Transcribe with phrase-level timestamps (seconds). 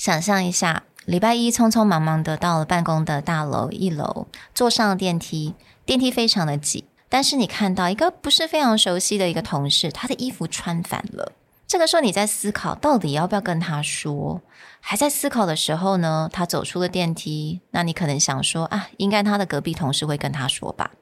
[0.00, 11.32] 想象一下，礼拜一匆匆忙忙的到了办公的大楼一楼，坐上了电梯，电梯非常的挤，但是你看到一个不是非常熟悉的一个同事，他的衣服穿反了。
[11.66, 14.40] 这个时候你在思考，到底要不要跟他说？
[14.80, 20.92] 还在思考的时候呢，他走出了电梯，那你可能想说啊，应该他的隔壁同事会跟他说吧。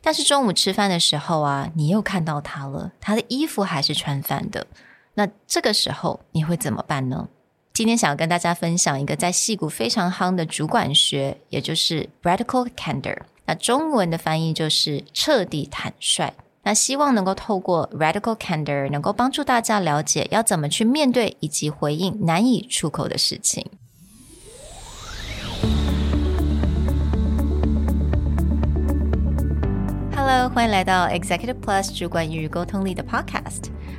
[0.00, 4.66] 但是中午吃饭的时候啊，你又看到他了，他的衣服还是穿反的。
[5.12, 7.28] 那这个时候你会怎么办呢？
[7.76, 13.18] 今天想要跟大家分享一个在戏骨非常夯的主管学，也就是 radical candor。
[13.44, 16.32] 那中文的翻译就是彻底坦率。
[16.62, 23.66] 那希望能够透过 radical candor，能够帮助大家了解要怎么去面对以及回应难以出口的事情。
[30.16, 33.64] Hello，欢迎来到 Executive Plus 主管与沟通力的 Podcast。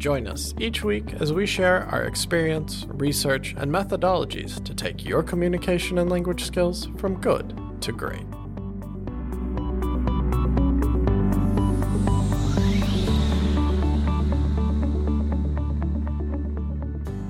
[0.00, 5.22] Join us each week as we share our experience, research, and methodologies to take your
[5.22, 8.24] communication and language skills from good to great.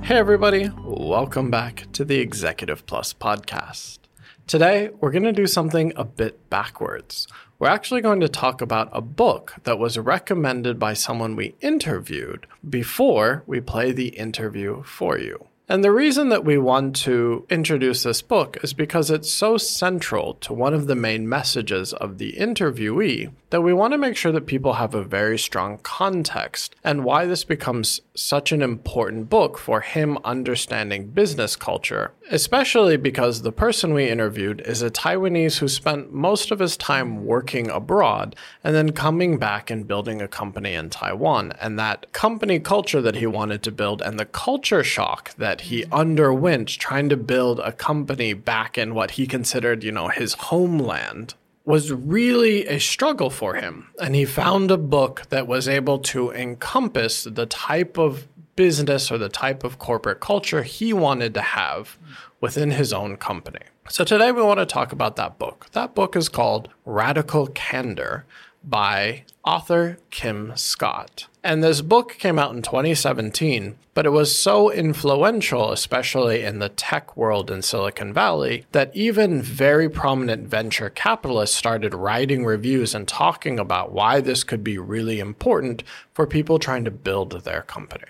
[0.04, 3.98] Hey, everybody, welcome back to the Executive Plus podcast.
[4.46, 7.26] Today, we're going to do something a bit backwards.
[7.60, 12.46] We're actually going to talk about a book that was recommended by someone we interviewed
[12.66, 15.46] before we play the interview for you.
[15.68, 20.34] And the reason that we want to introduce this book is because it's so central
[20.36, 24.32] to one of the main messages of the interviewee that we want to make sure
[24.32, 29.58] that people have a very strong context and why this becomes such an important book
[29.58, 35.68] for him understanding business culture, especially because the person we interviewed is a Taiwanese who
[35.68, 40.74] spent most of his time working abroad and then coming back and building a company
[40.74, 41.52] in Taiwan.
[41.60, 45.84] And that company culture that he wanted to build and the culture shock that he
[45.86, 51.34] underwent trying to build a company back in what he considered, you know, his homeland
[51.64, 53.88] was really a struggle for him.
[54.00, 58.26] And he found a book that was able to encompass the type of
[58.56, 61.98] business or the type of corporate culture he wanted to have
[62.40, 63.60] within his own company.
[63.88, 65.66] So today we want to talk about that book.
[65.72, 68.24] That book is called Radical Candor
[68.62, 71.26] by author Kim Scott.
[71.42, 76.68] And this book came out in 2017, but it was so influential, especially in the
[76.68, 83.08] tech world in Silicon Valley, that even very prominent venture capitalists started writing reviews and
[83.08, 85.82] talking about why this could be really important
[86.12, 88.04] for people trying to build their company.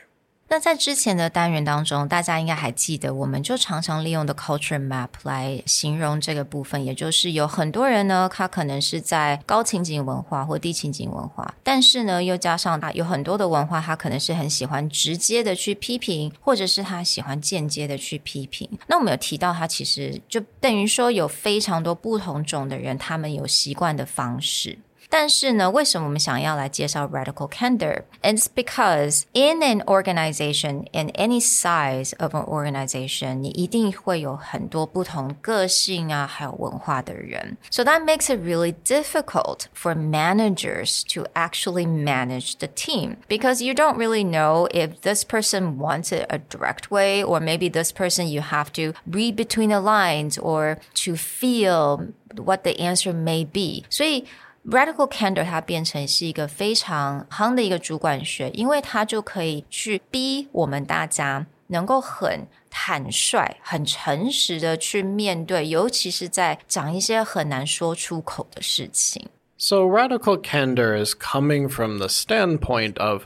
[0.53, 18.69] 那在之前的单元当中，大家应该还记得，我们就常常利用的 culture map 来形容这个部分，也就是有很多人呢，他可能是在高情景文化或低情景文化，但是呢，又加上他有很多的文化，他可能是很喜欢直接的去批评，或者是他喜欢间接的去批评。
[18.89, 24.81] 那我们有提到，他其实就等于说有非常多不同种的人，他们有习惯的方式。
[25.10, 28.02] 但是呢，为什么我们想要来介绍 radical candor?
[28.24, 37.56] It's because in an organization, in any size of an organization，你一定会有很多不同个性啊，还有文化的人。
[37.70, 43.98] So that makes it really difficult for managers to actually manage the team because you don't
[43.98, 48.42] really know if this person wants it a direct way or maybe this person you
[48.42, 53.86] have to read between the lines or to feel what the answer may be.
[53.90, 54.26] 所以
[54.65, 69.29] Radical candor 它变成是一个非常夯的一个主管学，因为它就可以去逼我们大家能够很坦率、很诚实的去面对，尤其是在讲一些很难说出口的事情。
[69.57, 73.25] So radical candor is coming from the standpoint of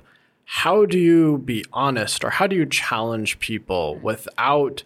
[0.62, 4.82] how do you be honest or how do you challenge people without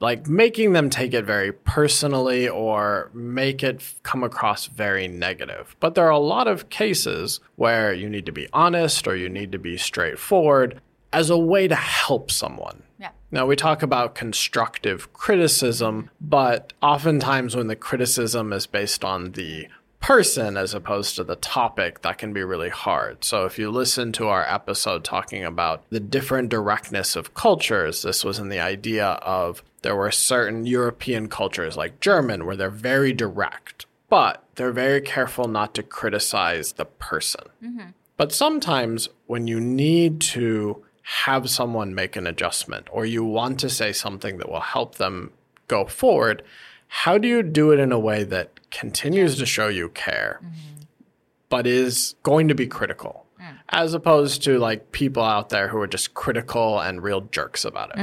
[0.00, 5.74] like making them take it very personally or make it come across very negative.
[5.80, 9.28] But there are a lot of cases where you need to be honest or you
[9.28, 10.80] need to be straightforward
[11.12, 12.82] as a way to help someone.
[12.98, 13.10] Yeah.
[13.30, 19.68] Now, we talk about constructive criticism, but oftentimes when the criticism is based on the
[20.00, 23.24] person as opposed to the topic, that can be really hard.
[23.24, 28.24] So, if you listen to our episode talking about the different directness of cultures, this
[28.24, 33.12] was in the idea of there were certain European cultures like German where they're very
[33.12, 33.86] direct.
[34.08, 37.44] but they're very careful not to criticize the person.
[37.62, 37.88] Mm-hmm.
[38.16, 43.68] But sometimes when you need to have someone make an adjustment or you want to
[43.68, 45.32] say something that will help them
[45.68, 46.42] go forward,
[46.88, 50.82] how do you do it in a way that continues to show you care, mm-hmm.
[51.50, 53.26] but is going to be critical?
[53.69, 57.91] As opposed to like people out there who are just critical and real jerks about
[57.91, 57.97] it.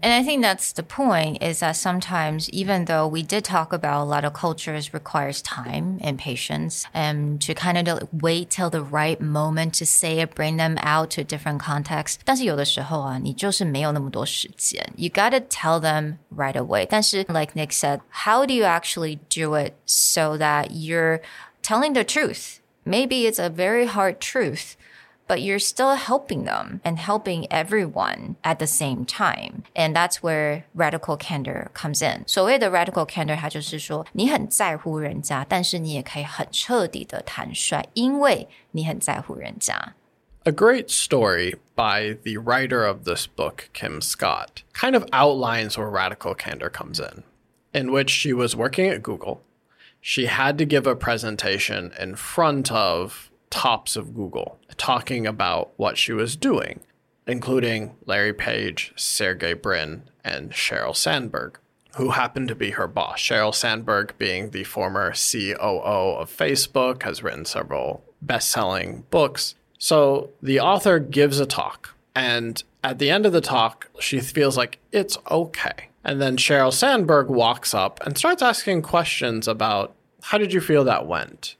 [0.00, 4.02] And I think that's the point is that sometimes, even though we did talk about
[4.02, 8.80] a lot of cultures requires time and patience and to kind of wait till the
[8.80, 12.20] right moment to say it, bring them out to a different context.
[12.24, 14.86] 但是有的时候啊，你就是没有那么多时间.
[14.94, 16.86] You gotta tell them right away.
[16.88, 21.20] 但是 like Nick said, how do you actually do it so that you're
[21.62, 22.60] telling the truth?
[22.84, 24.76] Maybe it's a very hard truth
[25.32, 29.62] but you're still helping them and helping everyone at the same time.
[29.76, 32.24] And that's where radical candor comes in.
[32.26, 39.94] 所谓的 radical candor，它就是说你很在乎人家，但是你也可以很彻底的坦率，因为你很在乎人家。
[40.44, 45.90] A great story by the writer of this book, Kim Scott, kind of outlines where
[45.90, 47.22] radical candor comes in,
[47.72, 49.42] in which she was working at Google.
[50.00, 55.95] She had to give a presentation in front of tops of Google talking about what
[55.95, 56.79] she was doing,
[57.27, 61.59] including Larry Page, Sergey Brin, and Sheryl Sandberg,
[61.95, 63.19] who happened to be her boss.
[63.19, 69.53] Sheryl Sandberg, being the former COO of Facebook, has written several best selling books.
[69.77, 74.57] So the author gives a talk, and at the end of the talk, she feels
[74.57, 75.89] like it's okay.
[76.03, 80.83] And then Sheryl Sandberg walks up and starts asking questions about how did you feel
[80.85, 81.55] that went?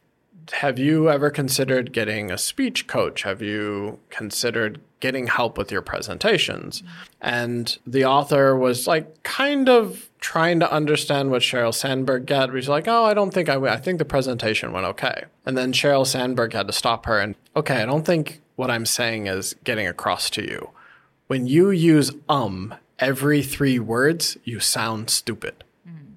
[0.52, 3.24] Have you ever considered getting a speech coach?
[3.24, 6.84] Have you considered getting help with your presentations?
[7.22, 12.54] And the author was like kind of trying to understand what Sheryl Sandberg got.
[12.54, 13.56] He's like, oh, I don't think I.
[13.56, 15.26] I think the presentation went okay.
[15.46, 18.86] And then Sheryl Sandberg had to stop her and, okay, I don't think what I'm
[18.86, 20.70] saying is getting across to you.
[21.28, 25.64] When you use um every three words, you sound stupid.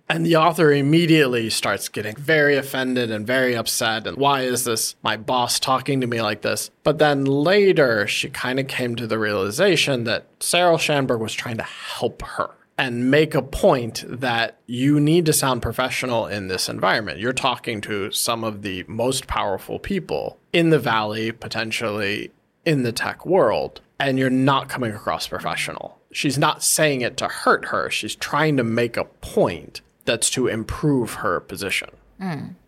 [0.08, 4.06] And the author immediately starts getting very offended and very upset.
[4.06, 6.70] And why is this my boss talking to me like this?
[6.84, 11.56] But then later, she kind of came to the realization that Sheryl Sandberg was trying
[11.56, 16.68] to help her and make a point that you need to sound professional in this
[16.68, 17.18] environment.
[17.18, 22.30] You're talking to some of the most powerful people in the valley, potentially
[22.64, 25.98] in the tech world, and you're not coming across professional.
[26.12, 27.90] She's not saying it to hurt her.
[27.90, 31.89] She's trying to make a point that's to improve her position.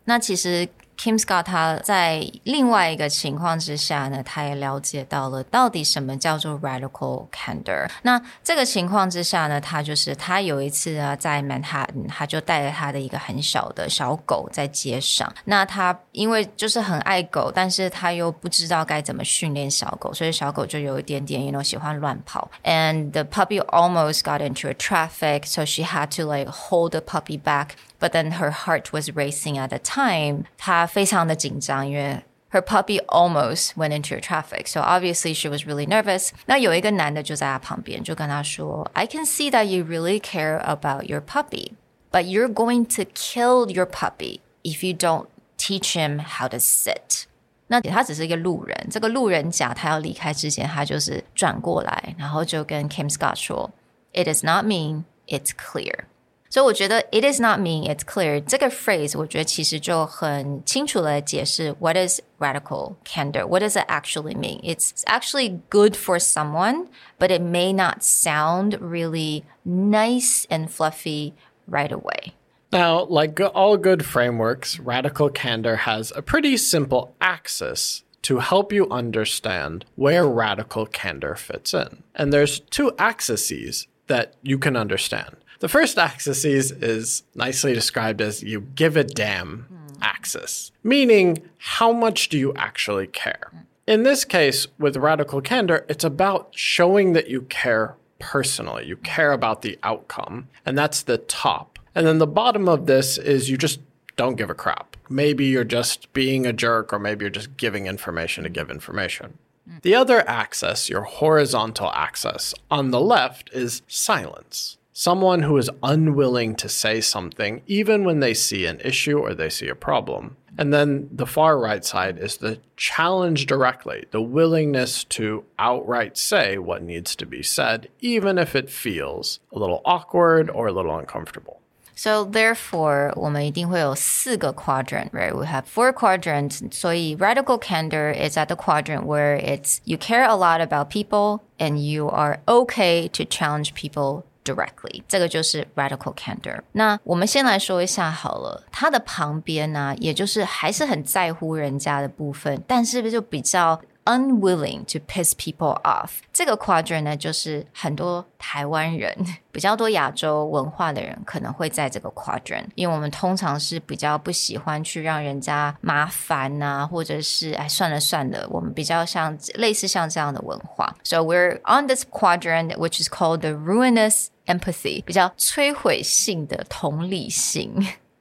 [0.06, 0.68] 那其实
[0.98, 7.90] Kim Scott 他在另外一个情况之下呢，他也了解到了到底什么叫做 radical candor。
[8.04, 15.34] 那这个情况之下呢，他就是他有一次啊，在 Manhattan，他就带着他的一个很小的小狗在街上。
[15.46, 22.50] 那他因为就是很爱狗，但是他又不知道该怎么训练小狗，所以小狗就有一点点，you know，喜欢乱跑。
[22.64, 27.42] And the puppy almost got into a traffic, so she had to like hold the puppy
[27.42, 27.70] back.
[28.00, 30.46] But then her heart was racing at the time.
[30.58, 34.68] 她非常的紧张，因为 her puppy almost went into a traffic.
[34.68, 36.30] So obviously she was really nervous.
[36.46, 41.74] 那有一个男的就在她旁边，就跟她说，I can see that you really care about your puppy,
[42.12, 45.28] but you're going to kill your puppy if you don't
[45.58, 47.24] teach him how to sit.
[47.68, 53.72] 那他只是一个路人，这个路人甲他要离开之前，他就是转过来，然后就跟 Kim Scott 说，
[54.14, 56.02] It does not mean it's clear。
[56.50, 63.48] 所以我觉得 it is not mean it's clear 这个 phrase 我觉得其实就很清楚的解释 what is radical candor.
[63.48, 64.60] What does it actually mean?
[64.64, 71.34] It's actually good for someone, but it may not sound really nice and fluffy
[71.68, 72.34] right away.
[72.72, 78.74] Now, like go- all good frameworks, radical candor has a pretty simple axis to help
[78.74, 82.04] you understand where radical candor fits in.
[82.16, 85.38] And there's two axes that you can understand.
[85.61, 89.67] The first axis is nicely described as you give a damn
[90.01, 93.51] axis, meaning how much do you actually care?
[93.87, 98.87] In this case, with radical candor, it's about showing that you care personally.
[98.87, 101.79] You care about the outcome, and that's the top.
[101.95, 103.81] And then the bottom of this is you just
[104.17, 104.97] don't give a crap.
[105.09, 109.39] Maybe you're just being a jerk, or maybe you're just giving information to give information.
[109.83, 114.78] The other axis, your horizontal axis, on the left is silence.
[114.98, 119.50] Someone who is unwilling to say something even when they see an issue or they
[119.50, 120.38] see a problem.
[120.56, 126.60] And then the far right side is the challenge directly, the willingness to outright say
[126.60, 130.96] what needs to be said, even if it feels a little awkward or a little
[130.96, 131.60] uncomfortable.
[131.96, 135.34] So therefore，我们一定会有四个 quadrant, right?
[135.34, 136.62] We have four quadrants.
[136.72, 141.42] 所以 radical candor is at the quadrant where it's you care a lot about people
[141.60, 146.60] and you are okay to challenge people directly，这个就是 radical candor。
[146.74, 156.10] 那我们先来说一下好了，它的旁边呢、也就是还是很在乎人家的部分，但是就比较 unwilling to piss people off。
[156.34, 159.16] 这个 quadrant 呢，就是很多台湾人
[159.50, 170.94] 比较多亚洲文化的人可能会在这个 quadrant，因为我们通常是比较不喜欢去让人家麻烦呐、或者是哎算了算了，我们比较像类似像这样的文化。
[171.06, 177.70] So we're on this quadrant, which is called the ruinous empathy，比较摧毁性的同理心。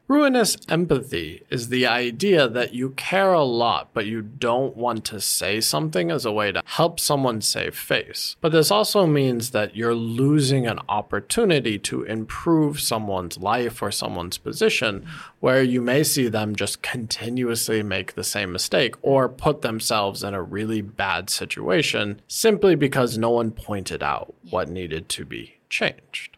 [0.09, 5.19] Ruinous empathy is the idea that you care a lot, but you don't want to
[5.19, 8.37] say something as a way to help someone save face.
[8.43, 14.37] But this also means that you're losing an opportunity to improve someone's life or someone's
[14.37, 15.07] position,
[15.41, 20.35] where you may see them just continuously make the same mistake or put themselves in
[20.35, 26.31] a really bad situation simply because no one pointed out what needed to be changed.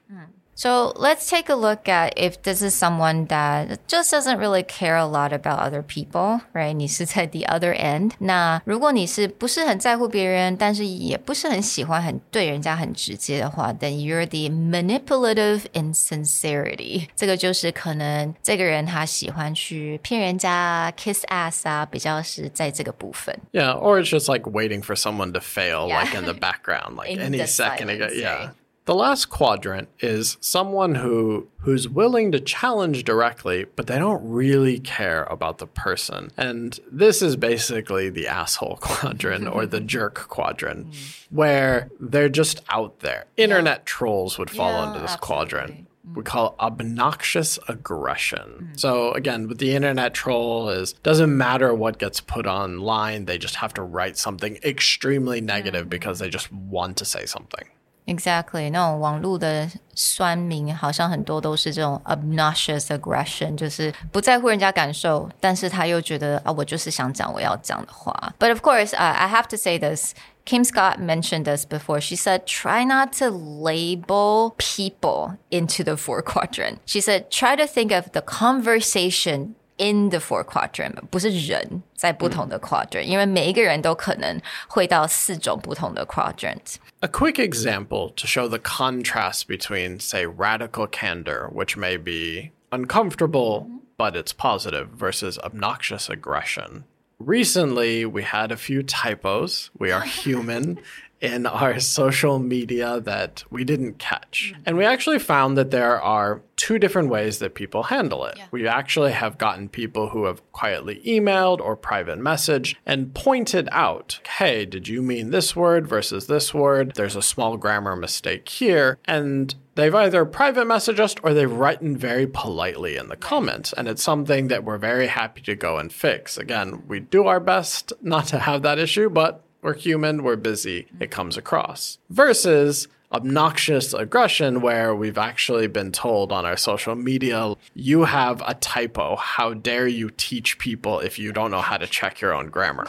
[0.56, 4.96] So let's take a look at if this is someone that just doesn't really care
[4.96, 6.72] a lot about other people, right?
[6.72, 8.12] 你是在 the other end.
[8.20, 17.08] 那如果你是不是很在乎别人，但是也不是很喜欢很对人家很直接的话，then you're the manipulative insincerity.
[17.16, 23.36] 这个就是可能这个人他喜欢去骗人家 kiss ass 啊，比较是在这个部分。
[23.50, 26.04] Yeah, or it's just like waiting for someone to fail, Yeah.
[26.04, 27.88] like in the background, like In any the second.
[27.90, 28.06] ago.
[28.06, 28.50] silence, Yeah.
[28.89, 34.79] The last quadrant is someone who who's willing to challenge directly, but they don't really
[34.79, 36.31] care about the person.
[36.35, 40.95] And this is basically the asshole quadrant or the jerk quadrant,
[41.29, 43.25] where they're just out there.
[43.37, 45.27] Internet trolls would fall Yeah, into this absolutely.
[45.27, 46.15] quadrant mm.
[46.15, 48.71] we call obnoxious aggression.
[48.71, 48.79] Mm.
[48.79, 53.57] So again, with the internet troll is doesn't matter what gets put online, they just
[53.57, 57.67] have to write something extremely negative because they just want to say something.
[58.08, 68.34] Exactly，那种网络的酸民好像很多都是这种 obnoxious aggression，就是不在乎人家感受，但是他又觉得啊，我就是想讲我要讲的话。
[68.38, 70.12] But of course, uh, I have to say this.
[70.44, 72.02] Kim Scott mentioned this before.
[72.02, 76.80] She said, try not to label people into the four quadrant.
[76.84, 86.76] She said, try to think of the conversation in the four quadrant，不是人在不同的 quadrant，、因为每一个人都可能会到四种不同的 quadrant。
[87.00, 93.66] A quick example to show the contrast between, say, radical candor, which may be uncomfortable,
[93.98, 96.84] but it's positive, versus obnoxious aggression.
[97.18, 99.70] Recently, we had a few typos.
[99.78, 100.78] We are human.
[101.21, 104.51] in our social media that we didn't catch.
[104.53, 104.63] Mm-hmm.
[104.65, 108.37] And we actually found that there are two different ways that people handle it.
[108.51, 114.19] We actually have gotten people who have quietly emailed or private messaged and pointed out,
[114.37, 116.95] hey, did you mean this word versus this word?
[116.95, 118.97] There's a small grammar mistake here.
[119.05, 123.71] And they've either private messaged us or they've written very politely in the comments.
[123.73, 126.37] And it's something that we're very happy to go and fix.
[126.37, 130.87] Again, we do our best not to have that issue, but we're human, we're busy,
[130.99, 131.97] it comes across.
[132.09, 138.53] Versus obnoxious aggression, where we've actually been told on our social media, you have a
[138.53, 139.15] typo.
[139.15, 142.87] How dare you teach people if you don't know how to check your own grammar?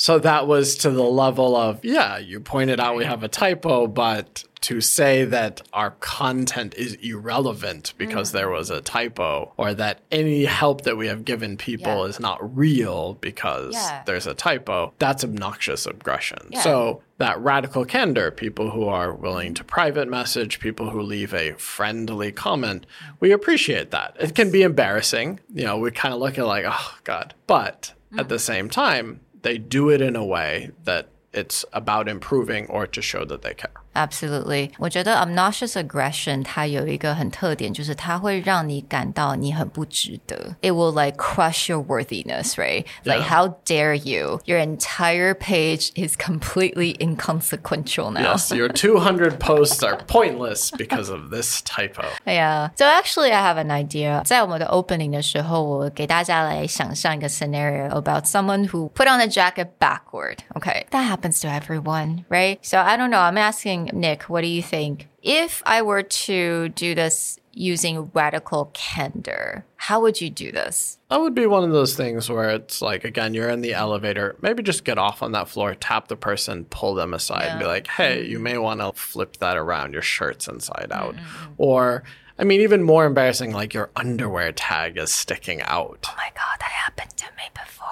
[0.00, 3.88] So that was to the level of, yeah, you pointed out we have a typo,
[3.88, 10.00] but to say that our content is irrelevant because there was a typo, or that
[10.12, 12.10] any help that we have given people Yeah.
[12.10, 14.02] is not real because Yeah.
[14.06, 16.52] there's a typo, that's obnoxious aggression.
[16.62, 21.52] So that radical candor, people who are willing to private message, people who leave a
[21.54, 22.86] friendly comment,
[23.18, 24.16] we appreciate that.
[24.20, 25.40] It can be embarrassing.
[25.52, 27.34] You know, we kind of look at it like, oh, God.
[27.48, 32.66] But at the same time, they do it in a way that it's about improving
[32.66, 33.70] or to show that they care.
[33.97, 40.35] Absolutely，我觉得 obnoxious aggression 它有一个很特点，就是它会让你感到你很不值得。
[40.63, 42.85] It will like crush your worthiness, right?
[43.03, 43.29] Like Yeah.
[43.29, 44.41] how dare you?
[44.45, 48.33] Your entire page is completely inconsequential now.
[48.33, 52.01] Yes, your 200 posts are pointless because of this typo.
[52.25, 52.69] Yeah.
[52.75, 54.23] So actually, I have an idea.
[54.23, 60.37] 在我们的 opening 的时候，我给大家来想象一个 scenario about someone who put on a jacket backward.
[60.55, 62.57] Okay, that happens to everyone, right?
[62.63, 63.19] So I don't know.
[63.19, 65.08] I'm asking Nick, what do you think?
[65.22, 70.98] If I were to do this using radical candor, how would you do this?
[71.10, 74.36] That would be one of those things where it's like, again, you're in the elevator,
[74.40, 77.66] maybe just get off on that floor, tap the person, pull them aside, and be
[77.66, 78.30] like, hey, mm-hmm.
[78.30, 79.92] you may want to flip that around.
[79.92, 81.16] Your shirt's inside out.
[81.16, 81.52] Mm-hmm.
[81.58, 82.04] Or
[82.38, 86.06] I mean, even more embarrassing, like your underwear tag is sticking out.
[86.08, 87.86] Oh my god, that happened to me before.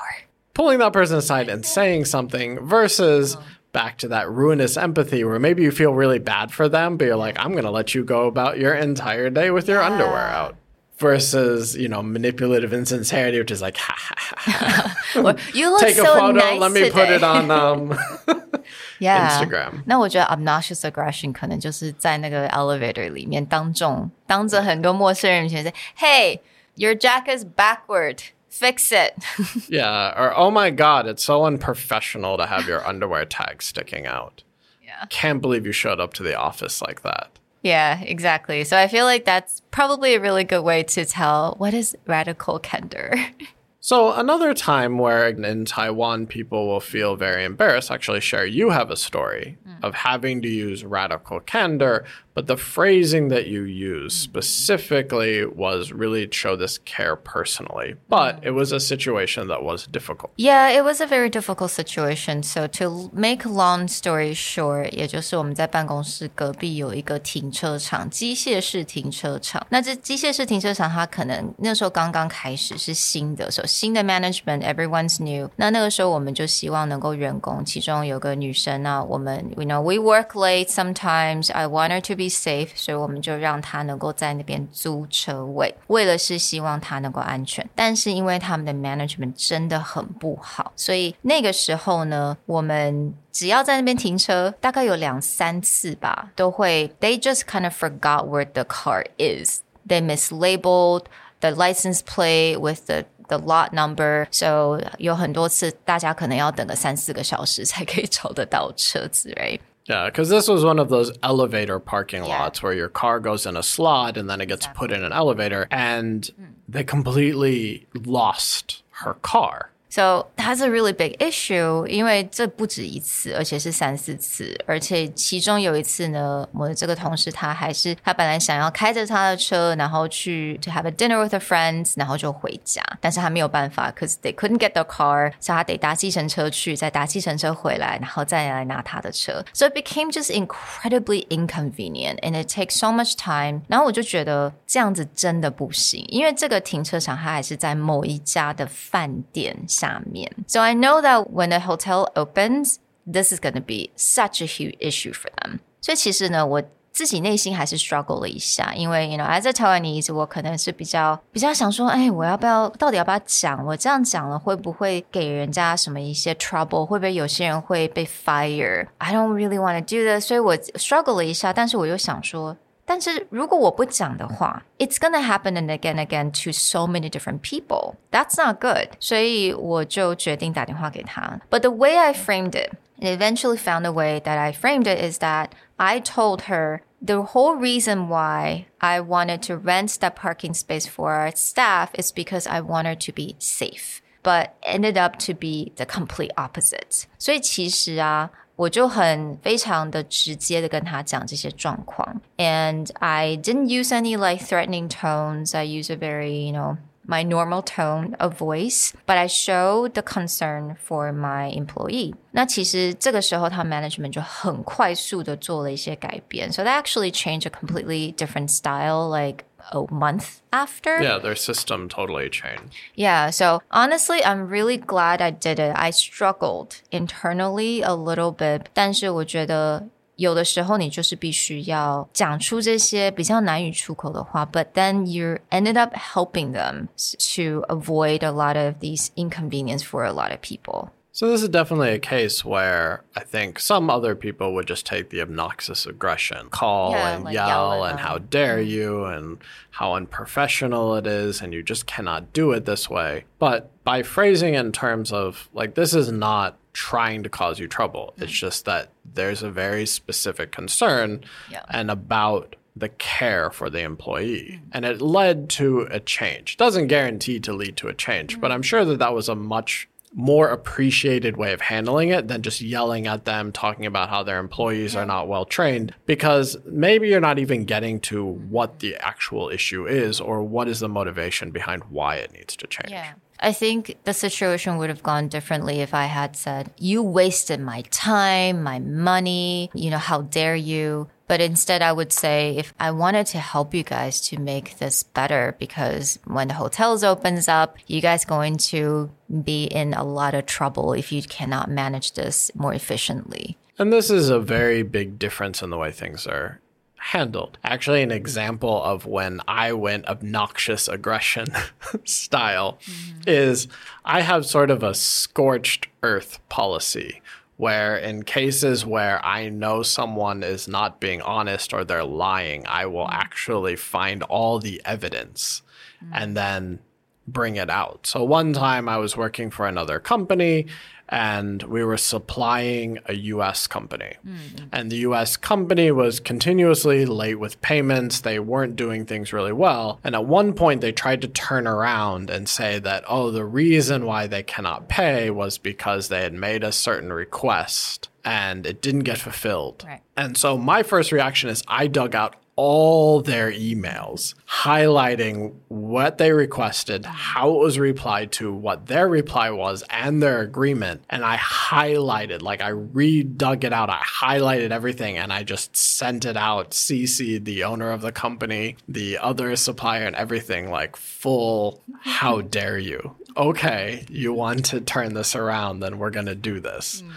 [0.54, 5.39] Pulling that person aside and saying something versus oh back to that ruinous empathy where
[5.39, 8.03] maybe you feel really bad for them, but you're like, I'm going to let you
[8.03, 10.55] go about your entire day with your underwear out.
[10.97, 15.19] Versus, you know, manipulative insincerity, which is like, ha ha ha.
[15.19, 17.15] Well, you look Take a so photo, nice let me put today.
[17.15, 17.97] it on um,
[18.99, 19.31] yeah.
[19.31, 19.81] Instagram.
[19.87, 26.41] 那我觉得 obnoxious aggression 可能就是在那个 elevator 里面当众当着很多陌生人面前说，Hey,
[26.75, 28.19] your jacket's backward.
[28.56, 29.14] Fix it.
[29.68, 34.42] Yeah, or oh my god, it's so unprofessional to have your underwear tag sticking out.
[34.82, 35.04] Yeah.
[35.10, 37.30] Can't believe you showed up to the office like that.
[37.62, 38.64] yeah, exactly.
[38.64, 42.58] So I feel like that's probably a really good way to tell what is radical
[42.58, 43.14] candor.
[43.86, 48.90] So, another time where in Taiwan people will feel very embarrassed, actually, share you have
[48.90, 49.74] a story hmm.
[49.84, 52.04] of having to use radical candor,
[52.35, 57.95] but the phrasing that you use specifically was really show this care personally.
[58.07, 60.31] But it was a situation that was difficult.
[60.37, 62.41] Yeah, it was a very difficult situation.
[62.43, 69.67] So to make a long story short，也就是我们在办公室隔壁有一个停车场，机械式停车场。
[69.69, 75.49] 那这机械式停车场，它可能那时候刚刚开始是新的，所以新的 management，everyone's new。
[75.57, 81.51] 那那个时候我们就希望能够员工，其中有个女生啊，我们 you know we work late sometimes.
[81.51, 87.67] I want her to be safe，所以我们就让她能够在那边租车位，为了是希望她能够安全。
[87.75, 99.61] 但是因为他们的 management 真的很不好，所以那个时候呢，我们只要在那边停车，大概有两三次吧，都会 they just kind of forgot where the car is.
[99.87, 101.05] They mislabeled
[101.39, 104.27] the license plate with the the lot number.
[104.31, 109.59] So 有很多次，大家可能要等个三四个小时才可以找得到车子，right？
[109.88, 112.40] Yeah, because this was one of those elevator parking Yeah.
[112.40, 115.12] lots where your car goes in a slot and then it gets put in an
[115.12, 116.46] elevator, and mm.
[116.68, 119.70] they completely lost her car.
[119.96, 134.72] So that's a really big issue，因为这不止一次，而且是三四次，而且其中有一次呢，我的这个同事他还是他本来想要开着他的车，然后去 to have a dinner with friends，然后就回家，但是他没有办法，cause they couldn't get
[134.72, 143.62] the car，所以他得搭计程车去，再搭计程车回来，然后再来拿他的车，so it became just incredibly inconvenient and it takes so much time。
[143.66, 150.31] 然后我就觉得这样子真的不行，因为这个停车场它还是在某一家的饭店下面。
[150.47, 154.77] So I know that when the hotel opens, this is going to be such a huge
[154.79, 155.59] issue for them.
[155.81, 163.65] 所以其实呢，我自己内心还是 struggle 了一下，因为 you know as a Taiwanese，我可能是比较比较想说，哎，我要不要到底要不要讲？
[163.65, 166.85] 我这样讲了会不会给人家什么一些 trouble？
[166.85, 172.57] 会不会有些人会被 fire？I don't really want to do this，所以我 struggle 了一下，但是我又想说。
[172.85, 177.95] 但是如果我不讲的话，it's gonna happen and again and again to so many different people.
[178.11, 178.89] That's not good.
[178.99, 181.39] 所以我就决定打电话给他。
[181.49, 185.19] But the way I framed it, and eventually found a way that I framed it is
[185.19, 190.85] that I told her the whole reason why I wanted to rent that parking space
[190.85, 194.01] for our staff is because I want her to be safe.
[194.23, 197.05] But ended up to be the complete opposite.
[197.17, 205.57] 所以其实啊， 我就很非常的直接的跟他讲这些状况，and I didn't use any like threatening tones.
[205.57, 210.03] I use a very you know my normal tone of voice, but I showed the
[210.03, 212.13] concern for my employee.
[212.31, 221.01] 那其实这个时候，他 management 就很快速的做了一些改变，so they actually changed a completely different style, like a month after.
[221.01, 222.73] Yeah, their system totally changed.
[222.95, 225.73] Yeah, so honestly, I'm really glad I did it.
[225.75, 236.87] I struggled internally a little bit, 但是我觉得有的时候你就是必须要讲出这些比较难以出口的话，but then you ended up helping them
[237.35, 240.89] to avoid a lot of these inconvenience for a lot of people.
[241.16, 245.08] So this is definitely a case where I think some other people would just take
[245.08, 248.68] the obnoxious aggression, call Yeah, and like yell, yell and how dare mm-hmm.
[248.68, 249.38] you and
[249.70, 253.24] how unprofessional it is and you just cannot do it this way.
[253.38, 258.12] But by phrasing in terms of like this is not trying to cause you trouble.
[258.18, 258.32] It's mm-hmm.
[258.32, 261.64] just that there's a very specific concern Yeah.
[261.70, 264.60] and about the care for the employee.
[264.60, 264.70] Mm-hmm.
[264.72, 266.58] And it led to a change.
[266.58, 269.88] Doesn't guarantee to lead to a change, but I'm sure that that was a much
[270.18, 274.38] more appreciated way of handling it than just yelling at them, talking about how their
[274.38, 279.50] employees are not well trained, because maybe you're not even getting to what the actual
[279.50, 282.90] issue is or what is the motivation behind why it needs to change.
[282.90, 283.12] Yeah.
[283.40, 287.82] I think the situation would have gone differently if I had said, You wasted my
[287.90, 291.08] time, my money, you know, how dare you?
[291.28, 295.02] But instead, I would say if I wanted to help you guys to make this
[295.02, 299.10] better, because when the hotels opens up, you guys going to
[299.42, 303.56] be in a lot of trouble if you cannot manage this more efficiently.
[303.78, 306.60] And this is a very big difference in the way things are
[307.06, 307.56] handled.
[307.62, 311.46] Actually, an example of when I went obnoxious aggression
[312.04, 313.20] style mm-hmm.
[313.28, 313.68] is
[314.04, 317.22] I have sort of a scorched earth policy
[317.56, 322.86] where in cases where I know someone is not being honest or they're lying, I
[322.86, 325.62] will actually find all the evidence
[326.04, 326.10] mm.
[326.12, 326.80] and then
[327.26, 328.06] bring it out.
[328.06, 330.66] So one time I was working for another company
[331.08, 334.14] and we were supplying a US company.
[334.26, 334.68] Mm.
[334.72, 338.20] And the US company was continuously late with payments.
[338.20, 340.00] They weren't doing things really well.
[340.02, 344.04] And at one point, they tried to turn around and say that, oh, the reason
[344.04, 349.04] why they cannot pay was because they had made a certain request and it didn't
[349.04, 349.84] get fulfilled.
[349.86, 350.02] Right.
[350.16, 356.32] And so my first reaction is I dug out all their emails highlighting what they
[356.32, 361.04] requested, how it was replied to, what their reply was, and their agreement.
[361.10, 366.24] And I highlighted, like I redug it out, I highlighted everything and I just sent
[366.24, 371.82] it out, CC'd the owner of the company, the other supplier, and everything like full,
[372.00, 373.16] how dare you?
[373.36, 377.02] Okay, you want to turn this around, then we're going to do this.
[377.02, 377.10] Mm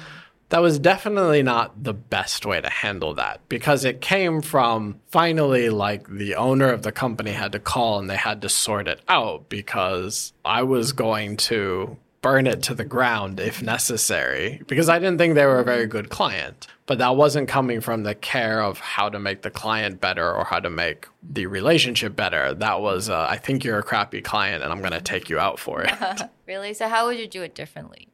[0.49, 5.69] that was definitely not the best way to handle that because it came from finally
[5.69, 8.99] like the owner of the company had to call and they had to sort it
[9.07, 14.99] out because I was going to burn it to the ground if necessary because I
[14.99, 16.67] didn't think they were a very good client.
[16.85, 20.43] But that wasn't coming from the care of how to make the client better or
[20.43, 22.55] how to make the relationship better.
[22.55, 25.37] That was, uh, I think you're a crappy client and I'm going to take you
[25.37, 25.93] out for it.
[26.47, 26.73] really?
[26.73, 28.08] So, how would you do it differently?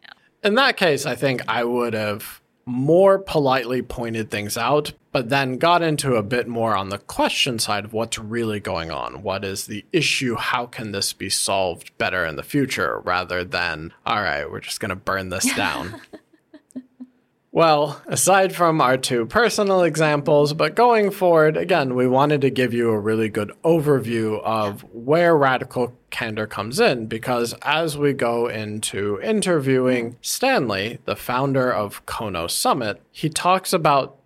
[0.46, 5.58] In that case, I think I would have more politely pointed things out, but then
[5.58, 9.24] got into a bit more on the question side of what's really going on.
[9.24, 10.36] What is the issue?
[10.36, 14.80] How can this be solved better in the future rather than, all right, we're just
[14.80, 16.00] going to burn this down?
[17.56, 22.74] Well, aside from our two personal examples, but going forward, again, we wanted to give
[22.74, 28.48] you a really good overview of where radical candor comes in because as we go
[28.48, 34.18] into interviewing Stanley, the founder of Kono Summit, he talks about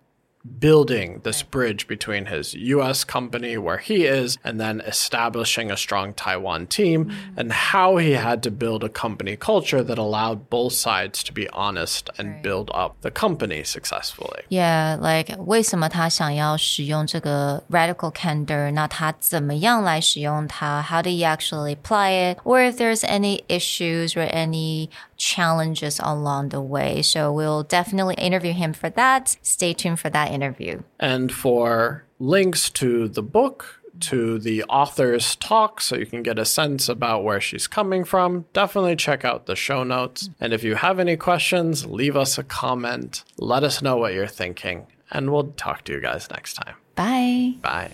[0.59, 6.13] building this bridge between his US company, where he is, and then establishing a strong
[6.13, 7.39] Taiwan team, mm-hmm.
[7.39, 11.49] and how he had to build a company culture that allowed both sides to be
[11.49, 12.43] honest and right.
[12.43, 14.43] build up the company successfully.
[14.49, 18.71] Yeah, like 为什么他想要使用这个 radical candor?
[18.71, 20.81] 那他怎么样来使用它?
[20.81, 22.37] How do you actually apply it?
[22.43, 27.01] Or if there's any issues or any challenges along the way.
[27.01, 29.37] So we'll definitely interview him for that.
[29.41, 30.82] Stay tuned for that interview.
[30.98, 36.44] And for links to the book, to the author's talk so you can get a
[36.44, 40.30] sense about where she's coming from, definitely check out the show notes.
[40.40, 43.24] And if you have any questions, leave us a comment.
[43.38, 46.76] Let us know what you're thinking, and we'll talk to you guys next time.
[46.94, 47.54] Bye.
[47.60, 47.92] Bye.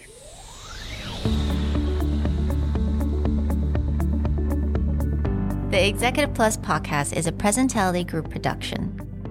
[5.71, 8.96] The Executive Plus podcast is a Presentality Group production,